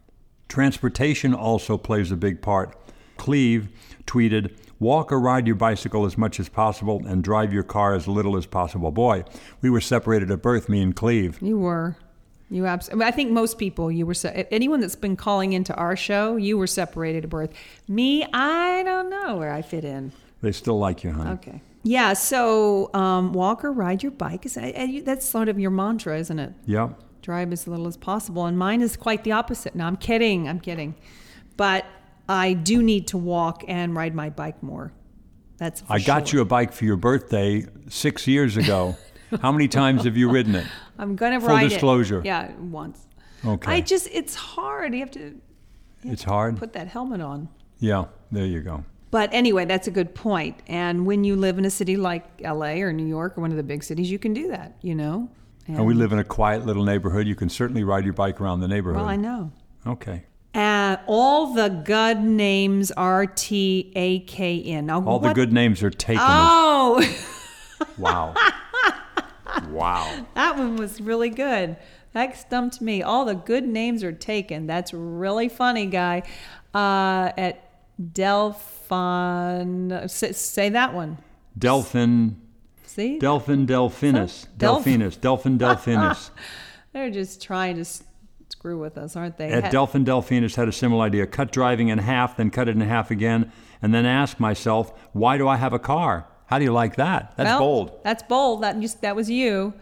[0.48, 2.76] Transportation also plays a big part.
[3.18, 3.70] Cleve
[4.08, 8.08] tweeted, Walk or ride your bicycle as much as possible and drive your car as
[8.08, 8.92] little as possible.
[8.92, 9.24] Boy,
[9.62, 11.40] we were separated at birth, me and Cleve.
[11.42, 11.98] You were.
[12.50, 13.06] You absolutely.
[13.06, 16.58] I think most people you were se- anyone that's been calling into our show, you
[16.58, 17.52] were separated at birth.
[17.88, 20.12] Me, I don't know where I fit in.
[20.42, 21.32] They still like you, honey.
[21.32, 21.62] Okay.
[21.84, 22.14] Yeah.
[22.14, 24.56] So um, walk or ride your bike is
[25.04, 26.54] that's sort of your mantra, isn't it?
[26.66, 27.00] Yep.
[27.24, 29.76] Drive as little as possible, and mine is quite the opposite.
[29.76, 30.48] No, I'm kidding.
[30.48, 30.94] I'm kidding,
[31.58, 31.86] but
[32.30, 34.92] I do need to walk and ride my bike more.
[35.58, 35.82] That's.
[35.90, 36.38] I got sure.
[36.38, 38.96] you a bike for your birthday six years ago.
[39.42, 40.68] How many times have you ridden it?
[41.00, 42.20] I'm gonna Full ride disclosure.
[42.20, 42.26] it.
[42.26, 43.06] Yeah, once.
[43.46, 43.72] Okay.
[43.72, 44.94] I just it's hard.
[44.94, 45.20] You have to.
[45.20, 46.58] You it's have to hard.
[46.58, 47.50] Put that helmet on.
[47.80, 48.84] Yeah, there you go.
[49.12, 50.58] But anyway, that's a good point.
[50.68, 53.58] And when you live in a city like LA or New York or one of
[53.58, 54.78] the big cities, you can do that.
[54.82, 55.30] You know.
[55.68, 57.28] And, and we live in a quiet little neighborhood.
[57.28, 59.02] You can certainly ride your bike around the neighborhood.
[59.02, 59.52] Well, I know.
[59.88, 60.24] Okay.
[60.54, 64.90] Uh, all the good names are T A K N.
[64.90, 65.24] All what?
[65.24, 66.24] the good names are taken.
[66.26, 67.04] Oh.
[67.98, 68.34] wow.
[69.70, 70.26] Wow.
[70.36, 71.78] that one was really good.
[72.14, 73.04] That stumped me.
[73.04, 74.68] All the good names are taken.
[74.68, 76.24] That's really funny, guy.
[76.74, 77.70] Uh, at
[78.90, 81.18] Delphon, say, say that one.
[81.58, 82.40] Delphin.
[82.86, 83.20] See?
[83.20, 84.48] Delphin Delphinus.
[84.58, 85.20] Delph- Delphinus.
[85.20, 86.30] Delphin Delphinus.
[86.94, 87.86] They're just trying to
[88.50, 89.50] screw with us, aren't they?
[89.52, 91.28] At Delphin Delphinus had a similar idea.
[91.28, 95.38] Cut driving in half, then cut it in half again, and then ask myself, why
[95.38, 96.28] do I have a car?
[96.48, 97.34] How do you like that?
[97.38, 98.00] That's well, bold.
[98.04, 98.64] That's bold.
[98.64, 99.74] That just, that was you.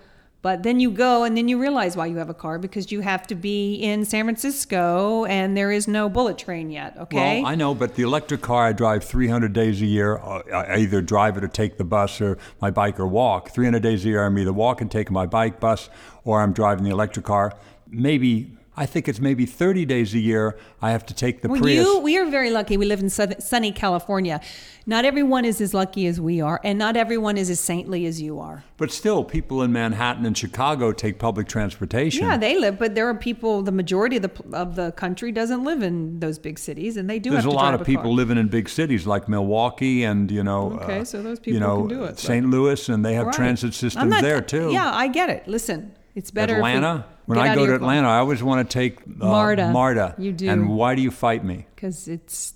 [0.43, 2.99] But then you go and then you realize why you have a car because you
[2.99, 6.97] have to be in San Francisco and there is no bullet train yet.
[6.97, 7.41] Okay.
[7.41, 10.17] Well, I know, but the electric car I drive 300 days a year.
[10.17, 13.52] Uh, I either drive it or take the bus or my bike or walk.
[13.52, 15.89] 300 days a year, I'm either walking, taking my bike, bus,
[16.26, 17.54] or I'm driving the electric car.
[17.88, 21.62] Maybe I think it's maybe 30 days a year I have to take the Well,
[21.62, 21.86] Prius.
[21.86, 22.76] you, we are very lucky.
[22.76, 24.42] We live in sunny California.
[24.86, 28.22] Not everyone is as lucky as we are, and not everyone is as saintly as
[28.22, 28.64] you are.
[28.78, 32.26] but still, people in Manhattan and Chicago take public transportation.
[32.26, 33.62] Yeah, they live, but there are people.
[33.62, 37.20] The majority of the of the country doesn't live in those big cities, and they
[37.20, 37.30] do.
[37.30, 38.12] There's have a lot of people car.
[38.12, 41.60] living in big cities like Milwaukee and you know, Okay, uh, so those people you
[41.62, 42.46] know, can do it, St.
[42.50, 43.36] Louis, and they have Right.
[43.36, 44.72] transit systems not- there too.
[44.74, 45.48] Yeah, I get it.
[45.48, 46.58] Listen, it's better.
[46.58, 47.06] if we Atlanta.
[47.26, 47.76] When I go to.
[47.76, 49.69] Atlanta, I always want to take uh, MARTA.
[49.71, 50.15] MARTA.
[50.17, 50.49] You do.
[50.49, 51.65] And why do you fight me?
[51.76, 52.54] because it's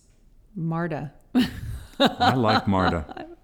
[0.56, 1.12] MARTA.
[2.00, 3.28] I like MARTA.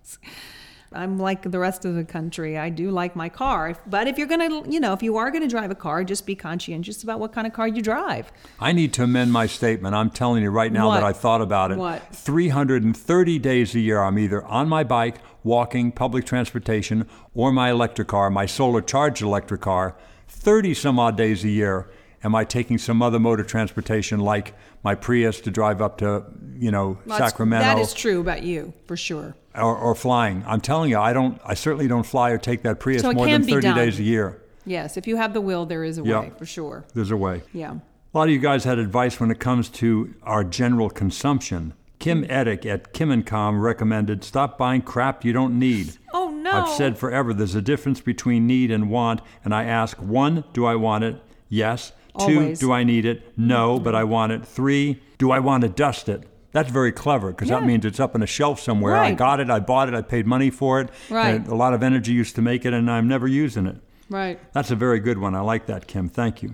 [0.95, 2.55] I'm like the rest of the country.
[2.57, 5.47] I do like my car, but if you're gonna, you know, if you are gonna
[5.47, 8.31] drive a car, just be conscientious about what kind of car you drive.
[8.59, 9.95] I need to amend my statement.
[9.95, 10.99] I'm telling you right now What?
[10.99, 11.79] that I thought about it.
[11.79, 12.13] What?
[12.15, 18.07] 330 days a year, I'm either on my bike, walking, public transportation, or my electric
[18.07, 19.95] car, my solar charged electric car.
[20.27, 21.89] 30 some odd days a year,
[22.23, 24.53] am I taking some other mode of transportation like
[24.83, 26.25] my Prius to drive up to,
[26.57, 27.65] you know, That's- Sacramento?
[27.65, 29.35] That is true about you, for sure.
[29.55, 30.43] or, or flying.
[30.47, 31.39] I'm telling you, I don't.
[31.45, 34.41] I certainly don't fly or take that Prius So more than 30 days a year.
[34.65, 36.21] Yes, if you have the will, there is a Yeah.
[36.21, 36.85] way, for sure.
[36.93, 37.43] There's a way.
[37.53, 37.73] Yeah.
[38.13, 41.73] A lot of you guys had advice when it comes to our general consumption.
[42.03, 42.31] Kim hmm.
[42.31, 45.93] Edick at Kim and Com recommended stop buying crap you don't need.
[46.13, 46.51] Oh no.
[46.51, 50.65] I've said forever there's a difference between need and want, and I ask one, do
[50.65, 51.23] I want it?
[51.47, 51.93] Yes.
[52.19, 52.59] Two, Always.
[52.59, 53.37] do I need it?
[53.37, 54.45] No, but I want it.
[54.45, 56.27] Three, do I want to dust it?
[56.51, 58.95] That's very clever because that means it's up on a shelf somewhere.
[58.97, 60.89] I got it, I bought it, I paid money for it.
[61.09, 61.35] Right.
[61.35, 63.77] and a lot of energy used to make it, and I'm never using it.
[64.09, 64.39] right.
[64.51, 65.35] That's a very good one.
[65.35, 66.09] I like that, Kim.
[66.09, 66.53] Thank you.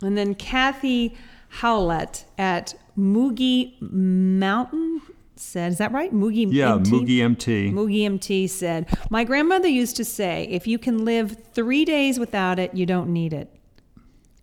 [0.00, 1.16] And then Kathy
[1.48, 5.02] Howlett at Moogie Mountain
[5.36, 6.12] said, is that right?
[6.12, 6.90] Moogie Yeah, MT?
[6.90, 7.70] Moogie MT.
[7.72, 12.58] Moogie MT said, My grandmother used to say, if you can live three days without
[12.58, 13.54] it, you don't need it.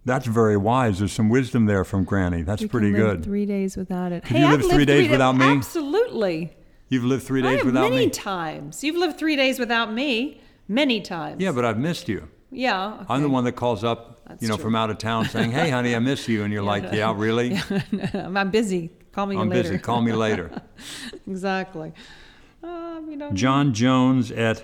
[0.06, 1.00] That's very wise.
[1.00, 2.44] There's some wisdom there from Granny.
[2.44, 3.24] That's You pretty good.
[3.24, 4.24] Three days without it.
[4.24, 5.46] Could hey, you I've live three days da- without me?
[5.46, 6.56] Absolutely.
[6.90, 7.96] You've lived three days without many me?
[8.02, 8.84] Many times.
[8.84, 10.42] You've lived three days without me.
[10.68, 11.42] Many times.
[11.42, 12.28] Yeah, but I've missed you.
[12.52, 13.04] Yeah.
[13.10, 14.64] I'm the one that calls up, That's you know, true.
[14.66, 17.58] from out of town saying, "Hey, honey, I miss you," and you're like, "Yeah, really?
[18.14, 18.90] I'm busy.
[19.12, 19.64] Call me I'm later.
[19.70, 19.78] busy.
[19.80, 20.62] Call me later."
[21.28, 21.94] exactly.
[22.64, 23.02] Uh,
[23.34, 24.64] John Jones at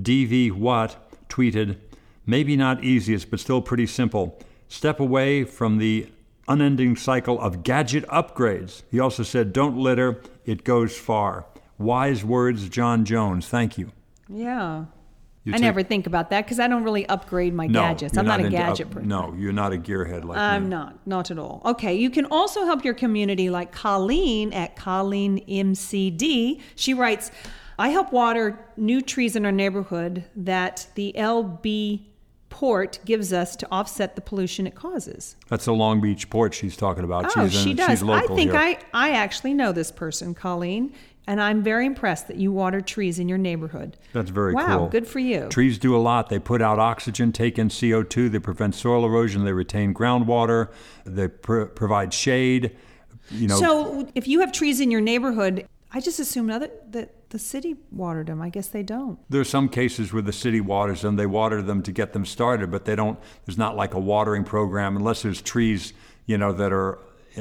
[0.00, 0.96] DV Watt
[1.28, 1.76] tweeted,
[2.26, 4.38] "Maybe not easiest, but still pretty simple.
[4.68, 6.08] Step away from the
[6.48, 10.20] unending cycle of gadget upgrades." He also said, "Don't litter.
[10.44, 11.46] It goes far."
[11.78, 13.46] Wise words, John Jones.
[13.48, 13.92] Thank you.
[14.28, 14.86] Yeah.
[15.46, 18.14] You I take- never think about that because I don't really upgrade my No, gadgets.
[18.14, 19.08] you're I'm not, a into up- gadget person.
[19.08, 20.70] No, you're not a gearhead like I'm me.
[20.70, 21.62] not, not at all.
[21.64, 26.60] Okay, you can also help your community like Colleen at Colleen MCD.
[26.74, 27.30] She writes,
[27.78, 32.00] I help water new trees in our neighborhood that the LB
[32.48, 35.36] port gives us to offset the pollution it causes.
[35.48, 37.26] That's the Long Beach port she's talking about.
[37.36, 37.90] Oh, she's in- she does.
[37.90, 38.58] She's local I think here.
[38.60, 40.92] I, I actually know this person, Colleen,
[41.26, 43.96] and I'm very impressed that you water trees in your neighborhood.
[44.12, 44.88] That's very wow, cool.
[44.88, 45.48] good for you.
[45.48, 46.28] Trees do a lot.
[46.28, 50.70] They put out oxygen, take in CO2, they prevent soil erosion, they retain groundwater,
[51.04, 52.76] they pr- provide shade.
[53.30, 57.30] You know, So if you have trees in your neighborhood, I just assume other, that
[57.30, 58.40] the city watered them.
[58.40, 59.18] I guess they don't.
[59.28, 61.16] there are some cases where the city waters them.
[61.16, 63.18] They water them to get them started, but they don't.
[63.44, 65.92] There's not like a watering program unless there's trees,
[66.26, 66.98] you know, that are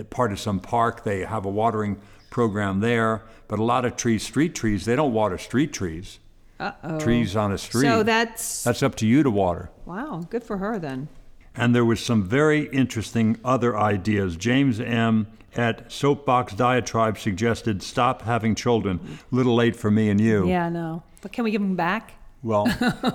[0.09, 1.03] part of some park.
[1.03, 2.01] They have a watering
[2.35, 3.23] program there.
[3.47, 6.19] But a lot of trees, street trees, they don't water street trees.
[6.59, 6.99] Uh-oh.
[6.99, 7.83] Trees on a street.
[7.87, 9.69] So that's That's up to you to water.
[9.85, 11.07] wow, good for her then.
[11.55, 14.35] And there was some very interesting other ideas.
[14.35, 15.27] James M.
[15.55, 18.99] at Soapbox Diatribe suggested stop having children.
[19.31, 20.45] A little late for me and you.
[20.49, 21.03] Yeah, no.
[21.21, 22.15] But can we give them back?
[22.43, 22.67] Well,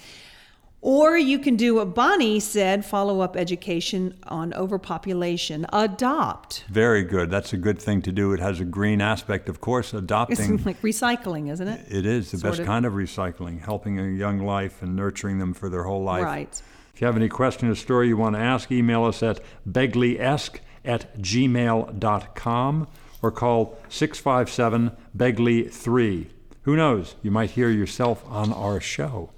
[0.82, 5.66] Or you can do what Bonnie said follow up education on overpopulation.
[5.74, 6.64] Adopt.
[6.70, 7.32] Very good.
[7.32, 8.34] That's a good thing to do.
[8.34, 9.96] It has a green aspect, of course.
[9.96, 10.54] Adopting.
[10.54, 11.88] It's like recycling, isn't it?
[11.90, 12.68] it is the sort best of.
[12.68, 16.24] kind of recycling, helping a young life and nurturing them for their whole life.
[16.24, 16.62] Right.
[16.94, 20.60] If you have any question or story you want to ask, email us at begleyesque
[20.86, 22.88] at gmail.com
[23.24, 26.28] or call 657 Begley 3.
[26.66, 27.16] Who knows?
[27.22, 29.30] You might hear yourself on our show.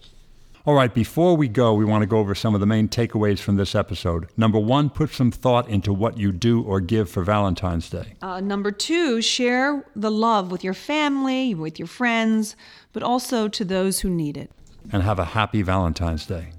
[0.65, 3.39] All right, before we go, we want to go over some of the main takeaways
[3.39, 4.29] from this episode.
[4.37, 8.13] Number one, put some thought into what you do or give for Valentine's Day.
[8.21, 12.55] Uh, number two, share the love with your family, with your friends,
[12.93, 14.49] but also to those who need it.
[14.93, 16.51] And have a happy Valentine's Day.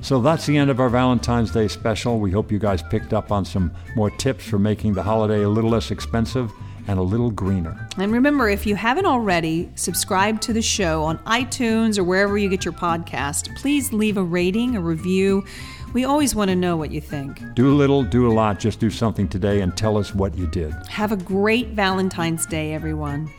[0.00, 2.20] So that's the end of our Valentine's Day special.
[2.20, 5.48] We hope you guys picked up on some more tips for making the holiday a
[5.48, 6.52] little less expensive
[6.86, 7.88] and a little greener.
[7.98, 12.48] And remember, if you haven't already, subscribe to the show on iTunes or wherever you
[12.48, 13.54] get your podcast.
[13.56, 15.44] Please leave a rating, a review.
[15.92, 17.40] We always want to know what you think.
[17.54, 20.46] Do a little, do a lot, just do something today and tell us what you
[20.46, 20.74] did.
[20.88, 23.30] Have a great Valentine's Day, everyone.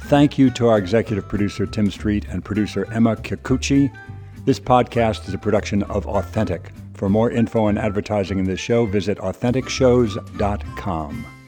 [0.00, 3.90] Thank you to our executive producer, Tim Street, and producer, Emma Kikuchi.
[4.44, 6.72] This podcast is a production of Authentic.
[6.94, 11.39] For more info and advertising in this show, visit AuthenticShows.com.